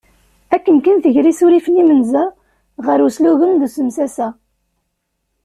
Akken 0.55 0.77
kan 0.85 0.97
tger 1.03 1.25
isurifen 1.31 1.79
imenza 1.81 2.23
ɣer 2.85 2.99
uslugen 3.07 3.53
d 3.59 3.61
usemsasa. 3.65 4.27